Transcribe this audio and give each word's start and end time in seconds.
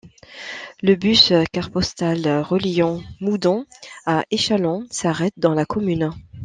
Le 0.81 0.95
bus 0.95 1.31
CarPostal 1.51 2.41
reliant 2.41 3.01
Moudon 3.19 3.67
à 4.07 4.25
Échallens 4.31 4.87
s'arrête 4.89 5.35
dans 5.37 5.53
la 5.53 5.67
commune. 5.67 6.09